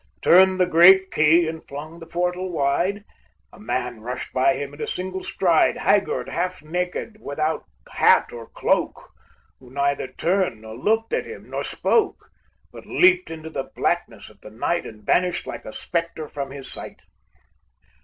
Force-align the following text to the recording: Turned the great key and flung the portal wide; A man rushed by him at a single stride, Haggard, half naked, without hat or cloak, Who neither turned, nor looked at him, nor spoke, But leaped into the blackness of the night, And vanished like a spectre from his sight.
Turned 0.23 0.59
the 0.59 0.65
great 0.65 1.11
key 1.11 1.47
and 1.47 1.63
flung 1.67 1.99
the 1.99 2.07
portal 2.07 2.49
wide; 2.51 3.03
A 3.53 3.59
man 3.59 4.01
rushed 4.01 4.33
by 4.33 4.55
him 4.55 4.73
at 4.73 4.81
a 4.81 4.87
single 4.87 5.21
stride, 5.23 5.77
Haggard, 5.77 6.27
half 6.27 6.63
naked, 6.63 7.17
without 7.21 7.65
hat 7.87 8.33
or 8.33 8.47
cloak, 8.49 8.99
Who 9.59 9.69
neither 9.69 10.07
turned, 10.07 10.61
nor 10.61 10.75
looked 10.75 11.13
at 11.13 11.27
him, 11.27 11.51
nor 11.51 11.63
spoke, 11.63 12.31
But 12.71 12.87
leaped 12.87 13.29
into 13.29 13.51
the 13.51 13.69
blackness 13.75 14.31
of 14.31 14.41
the 14.41 14.49
night, 14.49 14.87
And 14.87 15.05
vanished 15.05 15.45
like 15.45 15.65
a 15.65 15.71
spectre 15.71 16.27
from 16.27 16.49
his 16.49 16.67
sight. 16.67 17.03